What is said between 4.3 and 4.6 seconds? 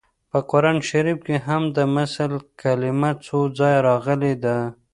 ده